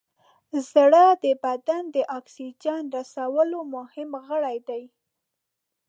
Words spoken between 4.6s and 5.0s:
دی.